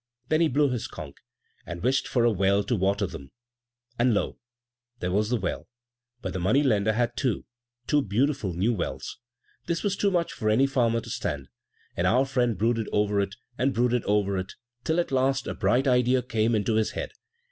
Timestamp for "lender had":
6.63-7.15